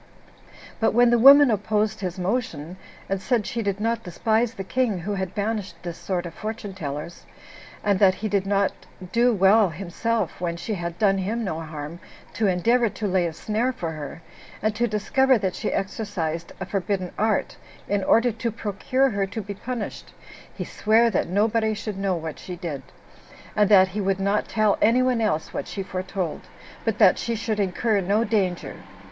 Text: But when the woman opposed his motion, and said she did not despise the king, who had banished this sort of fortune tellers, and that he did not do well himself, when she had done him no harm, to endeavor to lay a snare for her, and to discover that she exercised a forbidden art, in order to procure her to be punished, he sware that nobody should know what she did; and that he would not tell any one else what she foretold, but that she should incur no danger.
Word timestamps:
But 0.79 0.95
when 0.95 1.11
the 1.11 1.19
woman 1.19 1.51
opposed 1.51 1.99
his 1.99 2.17
motion, 2.17 2.77
and 3.07 3.21
said 3.21 3.45
she 3.45 3.61
did 3.61 3.79
not 3.79 4.01
despise 4.01 4.55
the 4.55 4.63
king, 4.63 4.97
who 5.01 5.13
had 5.13 5.35
banished 5.35 5.75
this 5.83 5.99
sort 5.99 6.25
of 6.25 6.33
fortune 6.33 6.73
tellers, 6.73 7.27
and 7.83 7.99
that 7.99 8.15
he 8.15 8.27
did 8.27 8.47
not 8.47 8.71
do 9.11 9.31
well 9.31 9.69
himself, 9.69 10.41
when 10.41 10.57
she 10.57 10.73
had 10.73 10.97
done 10.97 11.19
him 11.19 11.43
no 11.43 11.61
harm, 11.61 11.99
to 12.33 12.47
endeavor 12.47 12.89
to 12.89 13.05
lay 13.05 13.27
a 13.27 13.31
snare 13.33 13.71
for 13.71 13.91
her, 13.91 14.23
and 14.63 14.73
to 14.75 14.87
discover 14.87 15.37
that 15.37 15.53
she 15.53 15.71
exercised 15.71 16.51
a 16.59 16.65
forbidden 16.65 17.11
art, 17.15 17.57
in 17.87 18.03
order 18.03 18.31
to 18.31 18.49
procure 18.49 19.11
her 19.11 19.27
to 19.27 19.39
be 19.39 19.53
punished, 19.53 20.13
he 20.51 20.63
sware 20.63 21.11
that 21.11 21.29
nobody 21.29 21.75
should 21.75 21.99
know 21.99 22.15
what 22.15 22.39
she 22.39 22.55
did; 22.55 22.81
and 23.55 23.69
that 23.69 23.89
he 23.89 24.01
would 24.01 24.19
not 24.19 24.49
tell 24.49 24.79
any 24.81 25.03
one 25.03 25.21
else 25.21 25.53
what 25.53 25.67
she 25.67 25.83
foretold, 25.83 26.41
but 26.83 26.97
that 26.97 27.19
she 27.19 27.35
should 27.35 27.59
incur 27.59 28.01
no 28.01 28.23
danger. 28.23 28.77